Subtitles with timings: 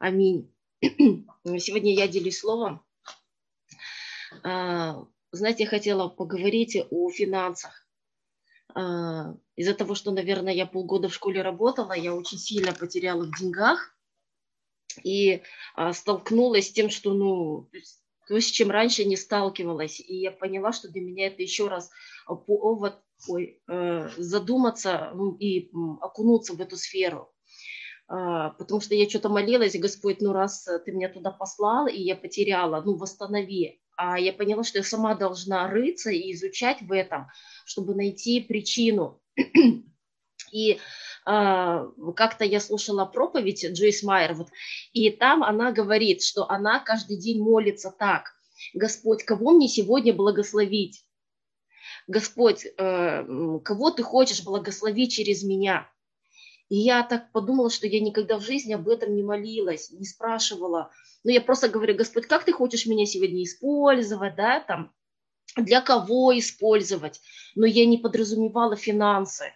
[0.00, 0.50] Аминь.
[0.80, 2.82] Сегодня я делюсь словом.
[4.42, 7.86] А, знаете, я хотела поговорить о финансах.
[8.74, 13.38] А, из-за того, что, наверное, я полгода в школе работала, я очень сильно потеряла в
[13.38, 13.94] деньгах
[15.04, 15.42] и
[15.74, 17.68] а, столкнулась с тем, что, ну,
[18.26, 20.00] то, с чем раньше не сталкивалась.
[20.00, 21.90] И я поняла, что для меня это еще раз
[22.46, 25.70] повод ой, э, задуматься ну, и
[26.00, 27.30] окунуться в эту сферу.
[28.12, 32.16] А, потому что я что-то молилась, Господь, ну раз ты меня туда послал, и я
[32.16, 33.80] потеряла, ну восстанови.
[33.96, 37.28] А я поняла, что я сама должна рыться и изучать в этом,
[37.64, 39.22] чтобы найти причину.
[40.52, 40.80] И
[41.24, 44.48] а, как-то я слушала проповедь Джойс Майер, вот,
[44.92, 48.32] и там она говорит, что она каждый день молится так,
[48.74, 51.04] Господь, кого мне сегодня благословить?
[52.08, 53.24] Господь, э,
[53.64, 55.88] кого ты хочешь благословить через меня?
[56.70, 60.90] И я так подумала, что я никогда в жизни об этом не молилась, не спрашивала.
[61.24, 64.92] Но я просто говорю, Господь, как ты хочешь меня сегодня использовать, да, там,
[65.56, 67.20] для кого использовать?
[67.56, 69.52] Но я не подразумевала финансы.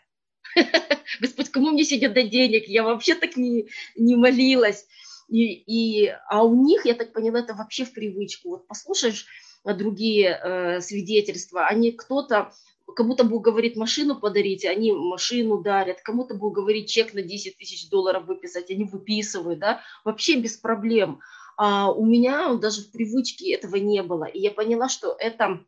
[1.20, 2.67] Господь, кому мне сегодня дать денег?
[2.67, 4.85] Я вообще так не, не молилась.
[5.29, 8.51] И, и, а у них, я так поняла, это вообще в привычку.
[8.51, 9.27] Вот послушаешь
[9.65, 12.53] другие э, свидетельства, они кто-то
[12.95, 17.89] кому-то Бог говорит машину подарить, они машину дарят, кому-то Бог говорит чек на 10 тысяч
[17.89, 21.20] долларов выписать, они выписывают, да, вообще без проблем.
[21.56, 24.25] А у меня даже в привычке этого не было.
[24.25, 25.64] И я поняла, что это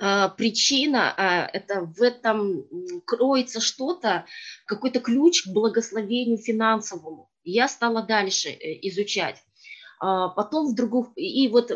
[0.00, 2.64] а, причина, а, это в этом
[3.04, 4.26] кроется что-то,
[4.66, 7.30] какой-то ключ к благословению финансовому.
[7.42, 9.42] Я стала дальше э, изучать.
[10.00, 11.72] А, потом в другую, и вот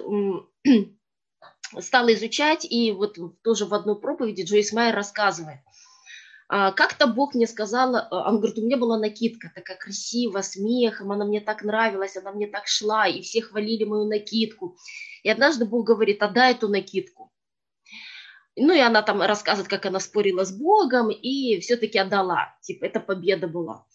[1.81, 5.61] стала изучать, и вот тоже в одной проповеди Джойс Майер рассказывает.
[6.49, 11.25] Как-то Бог мне сказал, он говорит, у меня была накидка такая красивая, с мехом, она
[11.25, 14.77] мне так нравилась, она мне так шла, и все хвалили мою накидку.
[15.23, 17.33] И однажды Бог говорит, отдай эту накидку.
[18.55, 23.01] Ну и она там рассказывает, как она спорила с Богом, и все-таки отдала, типа, это
[23.01, 23.87] победа была.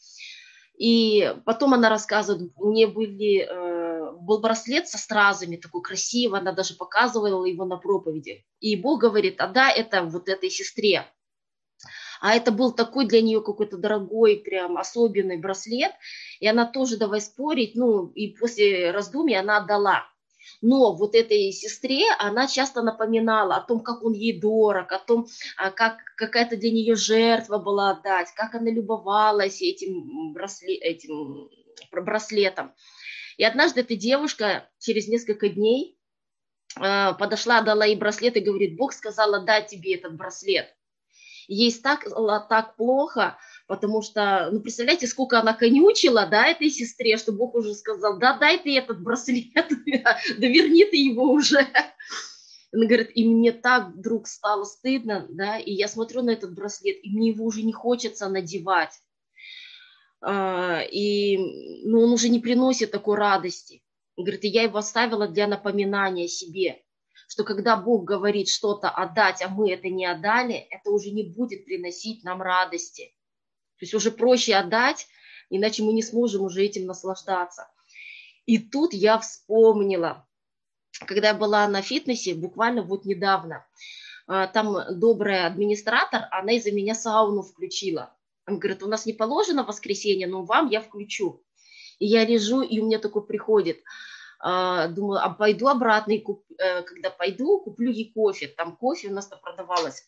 [0.79, 3.76] И потом она рассказывает, мне были, э,
[4.27, 8.45] был браслет со стразами, такой красивый, она даже показывала его на проповеди.
[8.59, 11.05] И Бог говорит, отдай это вот этой сестре.
[12.19, 15.93] А это был такой для нее какой-то дорогой, прям особенный браслет.
[16.39, 20.03] И она тоже давай спорить, ну и после раздумий она отдала.
[20.61, 25.27] Но вот этой сестре она часто напоминала о том, как он ей дорог, о том,
[25.57, 31.49] а, как какая-то для нее жертва была отдать, как она любовалась этим, брасле, этим
[31.91, 32.73] браслетом.
[33.37, 35.97] И однажды эта девушка через несколько дней
[36.75, 40.73] а, подошла, дала ей браслет и говорит, Бог сказал отдать тебе этот браслет.
[41.47, 42.05] Ей так,
[42.49, 43.37] так плохо,
[43.67, 48.37] потому что, ну, представляете, сколько она конючила, да, этой сестре, что Бог уже сказал, да,
[48.37, 51.59] дай ты этот браслет, да верни ты его уже.
[52.73, 56.97] Она говорит, и мне так вдруг стало стыдно, да, и я смотрю на этот браслет,
[57.01, 58.99] и мне его уже не хочется надевать.
[60.21, 61.37] А, и,
[61.85, 63.83] ну, он уже не приносит такой радости.
[64.15, 66.81] Говорит, и я его оставила для напоминания себе,
[67.27, 71.65] что когда Бог говорит что-то отдать, а мы это не отдали, это уже не будет
[71.65, 73.13] приносить нам радости.
[73.77, 75.07] То есть уже проще отдать,
[75.49, 77.69] иначе мы не сможем уже этим наслаждаться.
[78.47, 80.27] И тут я вспомнила,
[81.05, 83.67] когда я была на фитнесе, буквально вот недавно,
[84.25, 88.16] а, там добрая администратор, она из-за меня сауну включила.
[88.47, 91.43] Она говорит, у нас не положено воскресенье, но вам я включу.
[91.99, 93.79] И я лежу, и у меня такой приходит,
[94.39, 98.47] а, думаю, а пойду обратно, и куп, э, когда пойду, куплю ей кофе.
[98.47, 100.07] Там кофе у нас-то продавалось.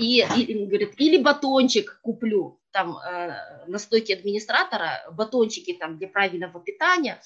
[0.00, 6.60] И, и говорит, или батончик куплю там э, на стойке администратора батончики там для правильного
[6.60, 7.20] питания,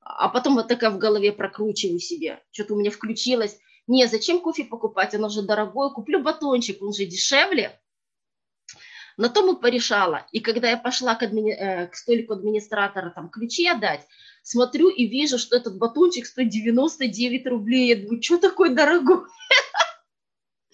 [0.00, 4.64] а потом вот такая в голове прокручиваю себе, что-то у меня включилось, не, зачем кофе
[4.64, 7.78] покупать, оно же дорогое, куплю батончик, он же дешевле.
[9.16, 10.26] На том и порешала.
[10.32, 11.52] И когда я пошла к, админи...
[11.52, 14.06] э, к столику администратора там ключи отдать,
[14.42, 17.88] смотрю и вижу, что этот батончик стоит 99 рублей.
[17.88, 19.24] Я думаю, что такое дорогой?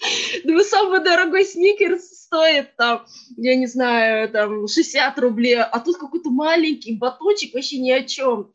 [0.45, 3.07] Думаю, самый дорогой сникерс стоит там,
[3.37, 8.53] я не знаю, там 60 рублей, а тут какой-то маленький батончик вообще ни о чем.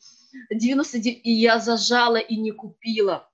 [0.52, 3.30] 99, и я зажала и не купила.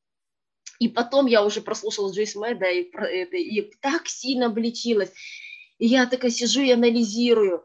[0.79, 5.11] И потом я уже прослушала Джойс Мэда и, это, и так сильно обличилась.
[5.77, 7.63] И я такая сижу и анализирую.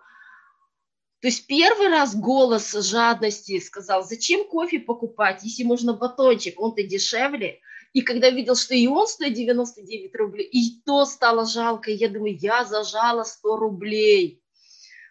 [1.20, 7.60] То есть первый раз голос жадности сказал, зачем кофе покупать, если можно батончик, он-то дешевле.
[7.92, 11.90] И когда видел, что и он стоит 99 рублей, и то стало жалко.
[11.90, 14.42] я думаю, я зажала 100 рублей.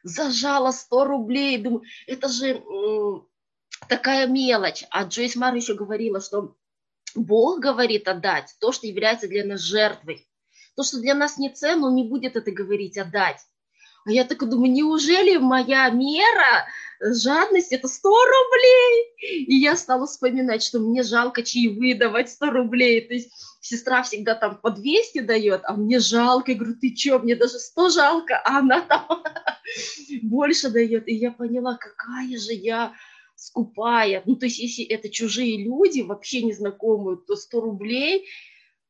[0.04, 1.58] Зажала 100 рублей.
[1.58, 2.64] Думаю, это же
[3.90, 4.84] такая мелочь.
[4.92, 6.56] А Джойс Мар еще говорила, что
[7.16, 10.27] Бог говорит отдать то, что является для нас жертвой.
[10.78, 13.40] То, что для нас не ценно, он не будет это говорить отдать.
[14.06, 16.68] А я так думаю, неужели моя мера
[17.02, 19.46] жадности это 100 рублей?
[19.48, 23.02] И я стала вспоминать, что мне жалко чаевые давать 100 рублей.
[23.02, 26.52] То есть сестра всегда там по 200 дает, а мне жалко.
[26.52, 29.08] Я говорю, ты что, мне даже 100 жалко, а она там
[30.22, 31.08] больше дает.
[31.08, 32.94] И я поняла, какая же я
[33.36, 34.22] скупая.
[34.28, 38.28] Ну, то есть, если это чужие люди, вообще незнакомые, то 100 рублей.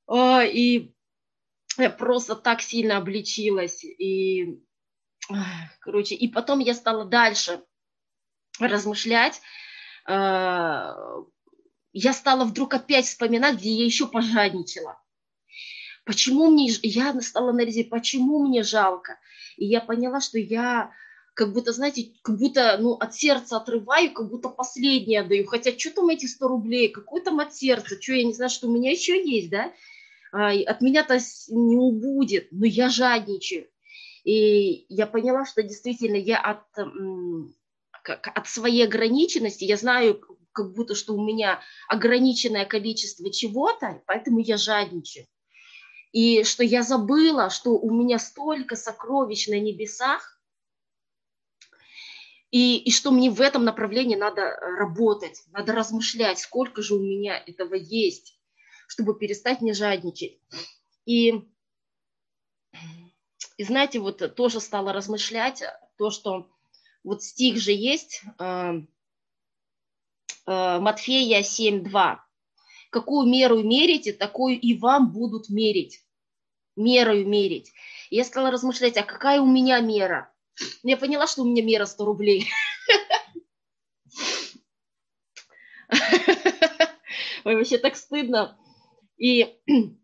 [0.05, 0.91] А, и
[1.97, 3.83] просто так сильно обличилась.
[3.83, 4.59] И
[5.79, 7.63] короче, и потом я стала дальше
[8.59, 9.41] размышлять.
[10.05, 10.95] А,
[11.93, 15.01] я стала вдруг опять вспоминать, где я еще пожадничала.
[16.05, 19.19] Почему мне, я стала анализировать, почему мне жалко.
[19.57, 20.91] И я поняла, что я
[21.33, 25.45] как будто, знаете, как будто ну, от сердца отрываю, как будто последнее отдаю.
[25.45, 28.67] Хотя что там эти 100 рублей, какой там от сердца, что я не знаю, что
[28.67, 29.71] у меня еще есть, да?
[30.37, 31.17] А, от меня-то
[31.47, 33.67] не убудет, но я жадничаю.
[34.23, 36.61] И я поняла, что действительно я от,
[38.03, 44.57] от своей ограниченности, я знаю, как будто, что у меня ограниченное количество чего-то, поэтому я
[44.57, 45.25] жадничаю.
[46.11, 50.39] И что я забыла, что у меня столько сокровищ на небесах,
[52.51, 57.41] и, и что мне в этом направлении надо работать, надо размышлять, сколько же у меня
[57.43, 58.36] этого есть,
[58.87, 60.39] чтобы перестать не жадничать.
[61.05, 61.43] И
[63.57, 65.63] и знаете, вот тоже стала размышлять,
[65.97, 66.47] то, что
[67.03, 68.81] вот стих же есть, э,
[70.45, 72.19] э, Матфея 7.2.
[72.91, 76.03] Какую меру мерите, такую и вам будут мерить.
[76.75, 77.73] Мерою мерить.
[78.11, 80.31] Я стала размышлять, а какая у меня мера?
[80.83, 82.47] Я поняла, что у меня мера 100 рублей.
[87.43, 88.57] Ой, вообще так стыдно.
[89.17, 89.59] И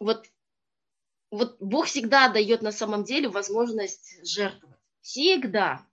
[0.00, 0.26] вот
[1.34, 4.78] вот Бог всегда дает на самом деле возможность жертвовать.
[5.00, 5.84] Всегда.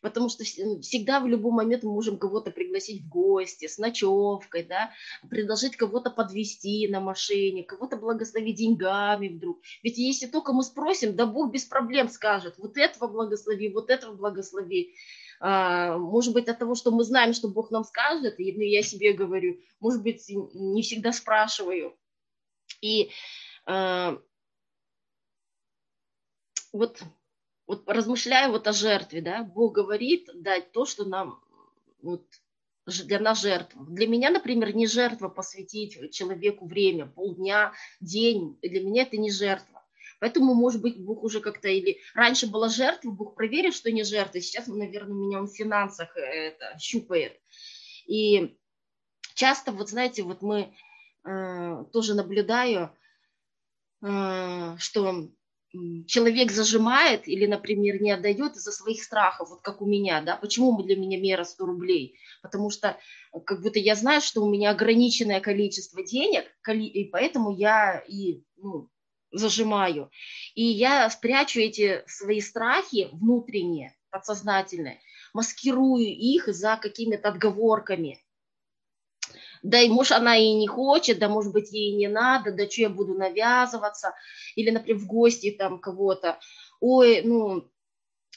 [0.00, 4.90] Потому что всегда в любой момент мы можем кого-то пригласить в гости с ночевкой, да,
[5.28, 9.60] предложить кого-то подвести на машине, кого-то благословить деньгами вдруг.
[9.82, 14.14] Ведь если только мы спросим, да Бог без проблем скажет, вот этого благослови, вот этого
[14.14, 14.94] благослови.
[15.40, 18.82] А, может быть, от того, что мы знаем, что Бог нам скажет, и ну, я
[18.82, 21.96] себе говорю, может быть, не всегда спрашиваю.
[22.82, 23.10] И
[23.64, 24.18] а,
[26.72, 27.02] вот,
[27.66, 31.42] вот размышляя вот о жертве, да, Бог говорит дать то, что нам
[32.02, 32.22] вот,
[32.86, 33.86] для нас жертва.
[33.86, 38.58] Для меня, например, не жертва посвятить человеку время, полдня, день.
[38.62, 39.79] Для меня это не жертва.
[40.20, 44.40] Поэтому, может быть, Бог уже как-то или раньше была жертва, Бог проверил, что не жертва.
[44.40, 47.40] Сейчас, наверное, меня в финансах э, это щупает.
[48.06, 48.56] И
[49.34, 50.74] часто, вот знаете, вот мы
[51.24, 52.90] э, тоже наблюдаю,
[54.02, 55.30] э, что
[56.06, 60.82] человек зажимает или, например, не отдает из-за своих страхов, вот как у меня, да, почему
[60.82, 62.18] для меня мера 100 рублей?
[62.42, 62.98] Потому что
[63.46, 68.90] как будто я знаю, что у меня ограниченное количество денег, и поэтому я и ну,
[69.32, 70.10] зажимаю.
[70.54, 75.00] И я спрячу эти свои страхи внутренние, подсознательные,
[75.32, 78.20] маскирую их за какими-то отговорками.
[79.62, 82.82] Да и может она и не хочет, да может быть ей не надо, да что
[82.82, 84.14] я буду навязываться,
[84.56, 86.38] или, например, в гости там кого-то,
[86.80, 87.70] ой, ну,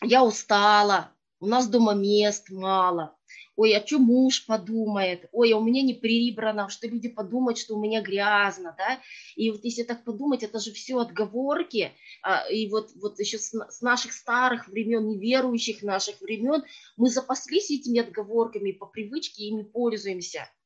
[0.01, 3.15] я устала, у нас дома мест мало,
[3.55, 7.75] ой, а что муж подумает, ой, а у меня не прибрано, что люди подумают, что
[7.75, 8.99] у меня грязно, да,
[9.35, 11.91] и вот если так подумать, это же все отговорки,
[12.21, 16.63] а, и вот, вот еще с наших старых времен, неверующих наших времен,
[16.97, 20.49] мы запаслись этими отговорками, по привычке ими пользуемся–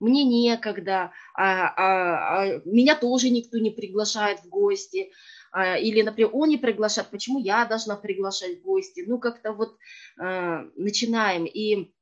[0.00, 5.10] мне некогда, а, а, а, меня тоже никто не приглашает в гости,
[5.50, 9.76] а, или, например, он не приглашает, почему я должна приглашать в гости, ну, как-то вот
[10.20, 11.92] а, начинаем, и,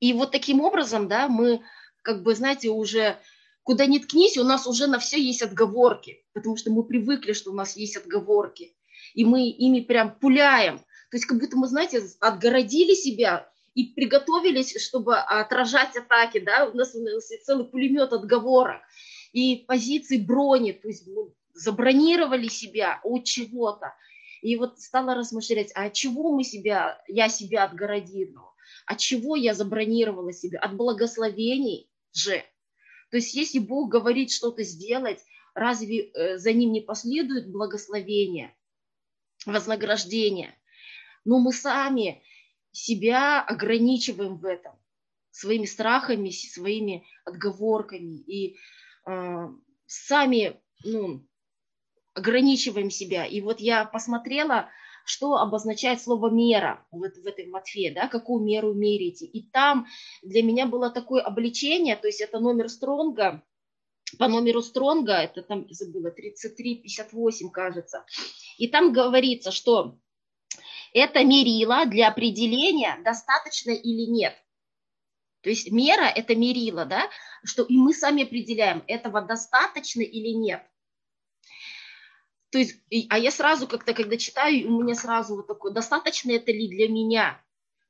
[0.00, 1.62] и вот таким образом, да, мы,
[2.02, 3.18] как бы, знаете, уже
[3.62, 7.50] куда ни ткнись, у нас уже на все есть отговорки, потому что мы привыкли, что
[7.50, 8.74] у нас есть отговорки,
[9.14, 10.78] и мы ими прям пуляем,
[11.10, 16.76] то есть как будто мы, знаете, отгородили себя и приготовились, чтобы отражать атаки, да, у
[16.76, 18.80] нас, у нас целый пулемет отговорок.
[19.32, 23.94] И позиции брони, то есть мы забронировали себя от чего-то.
[24.42, 28.47] И вот стала размышлять, а от чего мы себя, я себя отгородила,
[28.88, 32.42] от чего я забронировала себя, от благословений же.
[33.10, 35.20] То есть если Бог говорит что-то сделать,
[35.54, 38.56] разве э, за ним не последует благословение,
[39.44, 40.54] вознаграждение?
[41.26, 42.22] Но мы сами
[42.72, 44.72] себя ограничиваем в этом
[45.30, 48.56] своими страхами, своими отговорками и
[49.06, 49.48] э,
[49.86, 51.28] сами ну,
[52.14, 53.26] ограничиваем себя.
[53.26, 54.70] И вот я посмотрела,
[55.08, 59.24] что обозначает слово мера вот в этой Матфе, да, какую меру мерите.
[59.24, 59.86] И там
[60.22, 63.42] для меня было такое обличение, то есть это номер Стронга,
[64.18, 68.04] по номеру Стронга, это там, забыла, 3358, кажется.
[68.58, 69.98] И там говорится, что
[70.92, 74.34] это мерило для определения, достаточно или нет.
[75.42, 77.08] То есть мера– это мерило, да,
[77.44, 80.62] что и мы сами определяем, этого достаточно или нет.
[82.50, 86.50] То есть, а я сразу как-то, когда читаю, у меня сразу вот такое, достаточно это
[86.50, 87.42] ли для меня?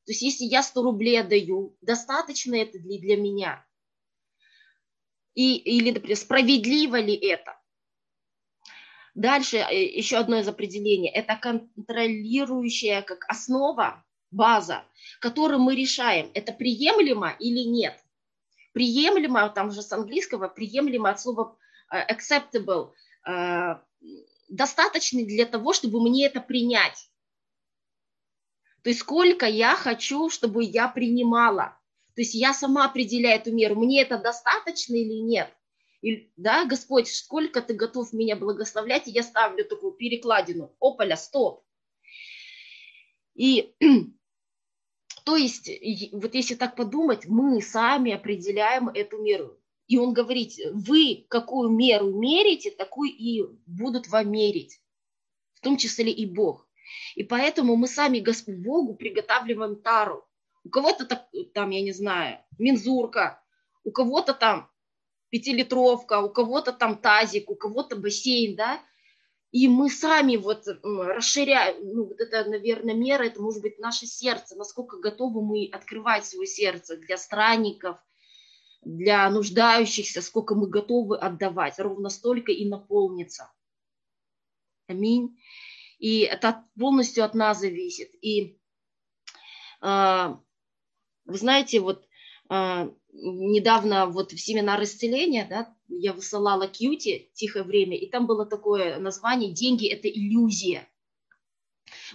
[0.05, 3.65] То есть, если я 100 рублей отдаю, достаточно это ли для меня?
[5.35, 7.61] И, или, например, справедливо ли это?
[9.15, 14.85] Дальше э, еще одно из определений– это контролирующая как основа, база,
[15.21, 17.99] которую мы решаем, это приемлемо или нет.
[18.73, 21.57] Приемлемо, там же с английского, приемлемо от слова
[21.93, 22.93] э, acceptable,
[24.49, 27.11] достаточный для того, чтобы мне это принять.
[28.83, 31.79] То есть сколько я хочу, чтобы я принимала.
[32.15, 35.53] То есть я сама определяю эту меру, мне это достаточно или нет.
[36.01, 40.75] И, да, Господь, сколько ты готов меня благословлять, и я ставлю такую перекладину.
[40.81, 41.65] Опаля, стоп.
[43.35, 43.75] И
[45.25, 45.69] то есть,
[46.13, 49.58] вот если так подумать, мы сами определяем эту меру.
[49.89, 54.81] И он говорит, вы какую меру мерите, такую и будут вам мерить,
[55.55, 56.69] в том числе и Бог.
[57.17, 60.25] И поэтому мы сами Господь Богу приготавливаем тару.
[60.65, 61.07] У кого-то
[61.55, 63.43] там, я не знаю, мензурка,
[63.83, 64.71] у кого-то там
[65.31, 68.81] пятилитровка, у кого-то там тазик, у кого-то бассейн, да,
[69.53, 74.57] и мы сами вот расширяем, ну, вот это, наверное, мера, это может быть наше сердце,
[74.57, 77.99] насколько готовы мы открывать свое сердце для странников,
[78.83, 83.53] для нуждающихся, сколько мы готовы отдавать, ровно столько и наполнится.
[84.87, 85.39] Аминь.
[85.99, 88.11] И это полностью от нас зависит.
[88.23, 88.59] И
[89.83, 90.35] э,
[91.25, 92.09] вы знаете, вот
[92.51, 98.47] э, недавно вот в семинар исцеления, да, я высылала Кьюти «Тихое время», и там было
[98.47, 100.89] такое название «Деньги– это иллюзия».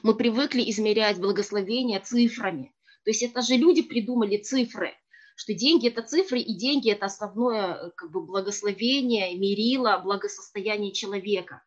[0.02, 2.74] Мы привыкли измерять благословение цифрами.
[3.04, 4.94] То есть это же люди придумали цифры–
[5.36, 11.64] что деньги– это цифры, и деньги– это основное э, как бы, благословение, мерило, благосостояние человека.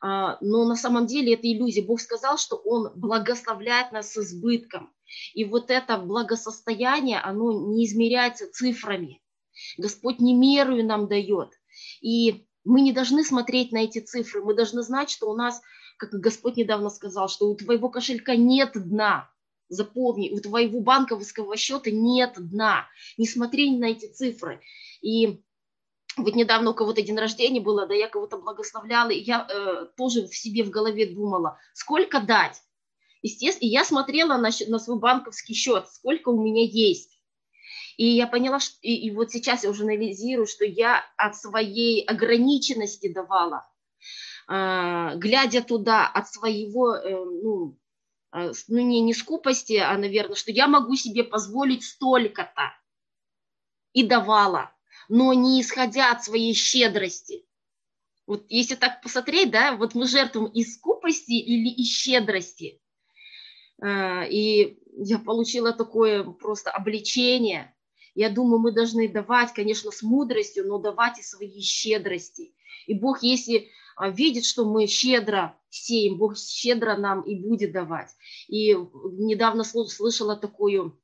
[0.00, 1.82] А, но на самом деле это иллюзия.
[1.82, 4.92] Бог сказал, что Он благословляет нас с избытком.
[5.34, 9.22] И вот это благосостояние, оно не измеряется цифрами.
[9.78, 11.50] Господь не мерую нам дает.
[12.00, 14.42] И мы не должны смотреть на эти цифры.
[14.42, 15.60] Мы должны знать, что у нас,
[15.98, 19.30] как Господь недавно сказал, что у твоего кошелька нет дна.
[19.68, 22.86] Запомни, у твоего банковского счета нет дна.
[23.16, 24.60] Не смотри на эти цифры.
[25.02, 25.42] И
[26.16, 30.26] вот недавно у кого-то день рождения было, да я кого-то благословляла, и я э, тоже
[30.26, 32.62] в себе в голове думала, сколько дать.
[33.22, 37.18] Естественно, и я смотрела на, на свой банковский счет, сколько у меня есть.
[37.96, 42.04] И я поняла, что и, и вот сейчас я уже анализирую, что я от своей
[42.04, 43.66] ограниченности давала,
[44.48, 47.78] э, глядя туда, от своего, э, ну,
[48.68, 52.72] ну не, не скупости, а, наверное, что я могу себе позволить столько-то.
[53.92, 54.72] И давала,
[55.08, 57.46] но не исходя от своей щедрости.
[58.26, 62.80] Вот если так посмотреть, да, вот мы жертвуем из скупости или из щедрости.
[63.80, 67.74] А, и я получила такое просто обличение.
[68.14, 72.54] Я думаю, мы должны давать, конечно, с мудростью, но давать и свои щедрости.
[72.86, 73.70] И Бог, если
[74.10, 78.10] видит, что мы щедро сеем, Бог щедро нам и будет давать.
[78.48, 80.98] И недавно слышала такую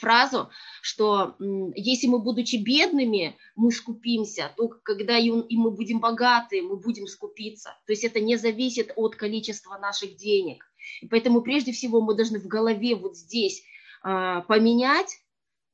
[0.00, 0.50] фразу,
[0.82, 1.36] что
[1.74, 7.70] если мы, будучи бедными, мы скупимся, то когда и мы будем богаты, мы будем скупиться.
[7.86, 10.64] То есть это не зависит от количества наших денег.
[11.00, 13.62] И поэтому прежде всего мы должны в голове вот здесь
[14.02, 15.23] а, поменять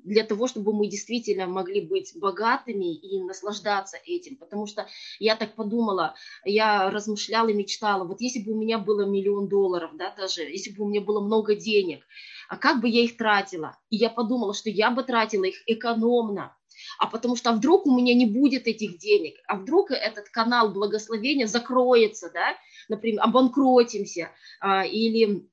[0.04, 4.36] для того, чтобы мы действительно могли быть богатыми и наслаждаться этим.
[4.36, 4.86] Потому что
[5.18, 6.14] я так подумала,
[6.44, 10.72] я размышляла и мечтала, вот если бы у меня было миллион долларов, да, даже, если
[10.72, 12.04] бы у меня было много денег,
[12.48, 13.78] а как бы я их тратила?
[13.90, 16.56] И я подумала, что я бы тратила их экономно,
[16.98, 20.72] а потому что а вдруг у меня не будет этих денег, а вдруг этот канал
[20.72, 22.56] благословения закроется, да,
[22.88, 24.30] например, обанкротимся,
[24.60, 25.48] а, или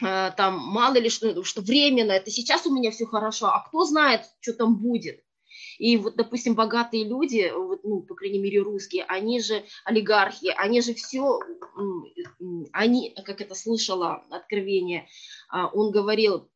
[0.00, 4.22] там мало ли что, что временно, это сейчас у меня все хорошо, а кто знает,
[4.40, 5.22] что там будет.
[5.78, 10.80] И вот, допустим, богатые люди, вот, ну, по крайней мере, русские, они же олигархи, они
[10.80, 11.38] же все,
[12.72, 15.06] они, как это слышала, откровение,
[15.48, 16.50] а, он говорил,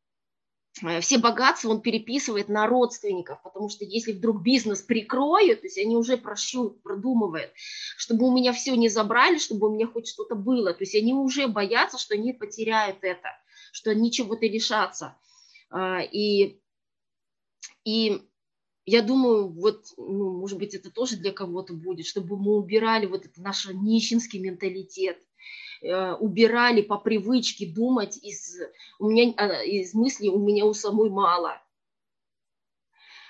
[1.01, 5.95] все богатства он переписывает на родственников, потому что если вдруг бизнес прикроют, то есть они
[5.95, 7.51] уже прощут, продумывают,
[7.97, 10.73] чтобы у меня все не забрали, чтобы у меня хоть что-то было.
[10.73, 13.29] То есть они уже боятся, что они потеряют это,
[13.73, 15.17] что они чего-то лишатся.
[15.69, 16.59] А, и,
[17.83, 18.21] и
[18.85, 23.25] я думаю, вот, ну, может быть, это тоже для кого-то будет, чтобы мы убирали вот
[23.25, 25.30] этот наш нищенский менталитет, Э,
[25.81, 28.59] убирали по привычке думать из,
[28.99, 31.59] у меня, а, из мысли «у меня у самой мало»,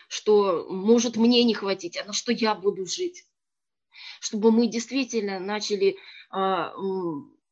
[0.09, 3.25] что может мне не хватить, а на что я буду жить.
[4.19, 5.97] Чтобы мы действительно начали
[6.29, 6.73] а,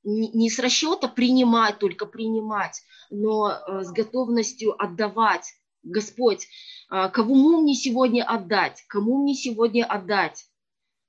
[0.04, 5.54] не с расчета принимать, только принимать, но э, с готовностью отдавать.
[5.84, 6.48] Господь,
[6.90, 8.84] кому мне сегодня отдать?
[8.88, 10.46] Кому мне сегодня отдать?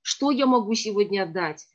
[0.02, 1.66] Что я могу сегодня отдать?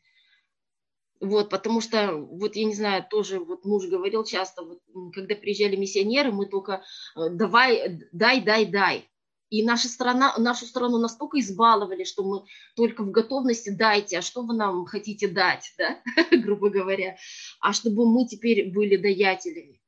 [1.21, 4.79] Вот, потому что, вот я не знаю, тоже вот муж говорил часто, вот,
[5.13, 6.83] когда приезжали миссионеры, мы только
[7.15, 9.09] э, давай, дай, дай, дай.
[9.49, 12.43] И наша страна, нашу страну настолько избаловали, что мы
[12.75, 17.15] только в готовности дайте, а что вы нам хотите дать, да, грубо говоря,
[17.61, 19.81] а чтобы мы теперь были даятелями.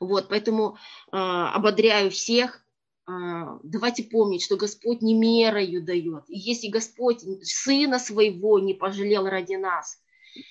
[0.00, 0.76] Вот, поэтому
[1.12, 2.62] э, ободряю всех,
[3.06, 6.24] давайте помнить, что Господь не мерою дает.
[6.28, 10.00] И если Господь Сына Своего не пожалел ради нас,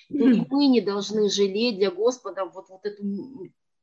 [0.08, 3.02] то и мы не должны жалеть для Господа вот, вот эту,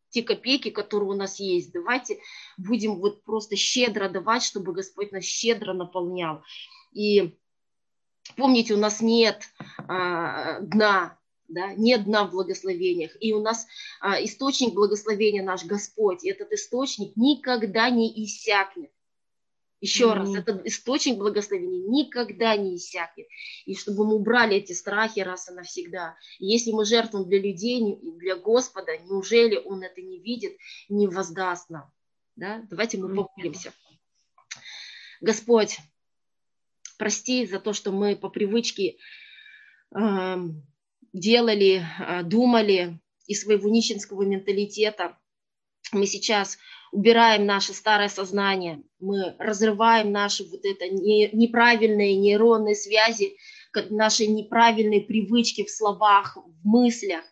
[0.09, 1.71] те копейки, которые у нас есть.
[1.71, 2.19] Давайте
[2.57, 6.43] будем вот просто щедро давать, чтобы Господь нас щедро наполнял.
[6.91, 7.37] И
[8.35, 9.43] помните, у нас нет
[9.87, 11.16] а, дна,
[11.47, 13.15] да, нет дна в благословениях.
[13.19, 13.67] И у нас
[13.99, 18.91] а, источник благословения наш Господь, и этот источник никогда не иссякнет.
[19.79, 20.13] Еще mm-hmm.
[20.13, 23.27] раз, этот источник благословения никогда не иссякнет.
[23.65, 26.15] И чтобы мы убрали эти страхи раз и навсегда.
[26.39, 30.57] И если мы жертвуем для людей, для Господа, неужели Он это не видит,
[30.89, 31.91] не воздаст нам?
[32.35, 32.65] Да?
[32.69, 33.71] Давайте мы помолимся.
[35.21, 35.77] Господь,
[36.97, 38.97] прости за то, что мы по привычке
[39.95, 40.37] э,
[41.19, 45.17] делали, а, думали из своего нищенского менталитета.
[45.91, 46.57] Мы сейчас
[46.91, 53.37] убираем наше старое сознание, мы разрываем наши вот это неправильные нейронные связи,
[53.89, 57.23] наши неправильные привычки в словах, в мыслях.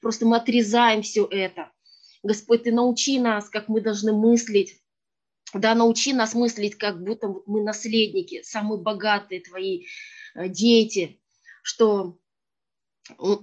[0.00, 1.70] Просто мы отрезаем все это.
[2.22, 4.80] Господь, Ты научи нас, как мы должны мыслить.
[5.52, 9.84] Да, научи нас мыслить, как будто мы наследники, самые богатые Твои
[10.34, 11.20] э, дети,
[11.62, 12.18] что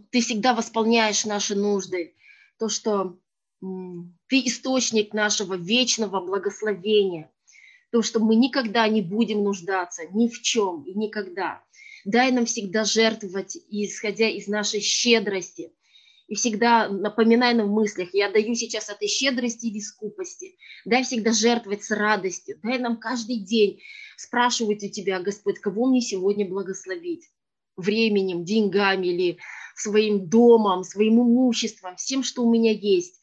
[0.10, 2.15] ты всегда восполняешь наши нужды,
[2.58, 3.17] то, что
[3.60, 7.32] ты источник нашего вечного благословения,
[7.91, 11.63] то, что мы никогда не будем нуждаться ни в чем и никогда.
[12.06, 15.71] Дай нам всегда жертвовать, исходя из нашей щедрости.
[16.28, 20.56] И всегда напоминай нам в мыслях, я даю сейчас этой щедрости или скупости.
[20.86, 22.58] Дай всегда жертвовать с радостью.
[22.63, 23.82] Дай нам каждый день
[24.17, 27.30] спрашивать у Тебя, Господь, кого мне сегодня благословить
[27.82, 29.38] временем, деньгами или
[29.76, 33.20] своим домом, своим имуществом, всем, что у меня есть.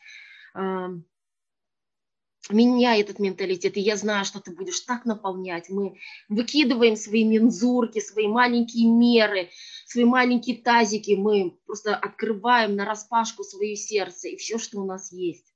[2.51, 5.69] Меня этот менталитет, и я знаю, что ты будешь так наполнять.
[5.69, 5.99] Мы
[6.31, 9.51] выкидываем свои мензурки, свои маленькие меры,
[9.87, 15.13] свои маленькие тазики, мы просто открываем на распашку свое сердце и все, что у нас
[15.13, 15.53] есть.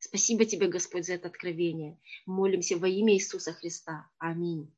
[0.00, 1.98] Спасибо тебе, Господь, за это откровение.
[2.26, 4.10] Молимся во имя Иисуса Христа.
[4.18, 4.74] Аминь.